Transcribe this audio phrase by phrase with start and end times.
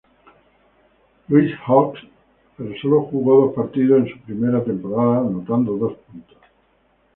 [1.29, 1.99] Louis Hawks,
[2.57, 6.37] pero sólo jugó dos partidos en su primera temporada, anotando dos puntos.